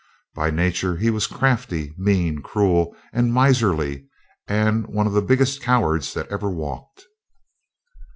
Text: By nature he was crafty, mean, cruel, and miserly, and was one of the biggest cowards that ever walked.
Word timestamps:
By 0.33 0.49
nature 0.49 0.97
he 0.97 1.11
was 1.11 1.27
crafty, 1.27 1.93
mean, 1.95 2.41
cruel, 2.41 2.95
and 3.13 3.31
miserly, 3.31 4.07
and 4.47 4.87
was 4.87 4.95
one 4.95 5.05
of 5.05 5.13
the 5.13 5.21
biggest 5.21 5.61
cowards 5.61 6.15
that 6.15 6.27
ever 6.31 6.49
walked. 6.49 7.05